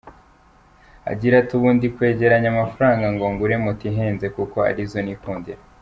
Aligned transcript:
Agira 1.11 1.33
ati 1.39 1.51
"Ubu 1.57 1.69
ndi 1.75 1.87
kwegeranya 1.95 2.47
amafaranga 2.53 3.05
ngo 3.13 3.25
ngure 3.31 3.55
moto 3.63 3.83
ihenze 3.91 4.25
kuko 4.35 4.57
ari 4.69 4.83
zo 4.91 4.99
nikundira. 5.05 5.61